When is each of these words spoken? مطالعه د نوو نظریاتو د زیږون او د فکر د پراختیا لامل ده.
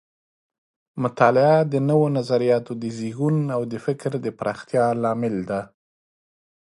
مطالعه 1.03 1.57
د 1.71 1.73
نوو 1.89 2.07
نظریاتو 2.17 2.71
د 2.81 2.85
زیږون 2.97 3.37
او 3.55 3.61
د 3.71 3.73
فکر 3.85 4.11
د 4.25 4.27
پراختیا 4.39 4.85
لامل 5.03 5.35
ده. 5.49 5.61